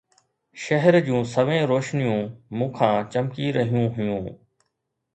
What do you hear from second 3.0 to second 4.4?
چمڪي رهيون هيون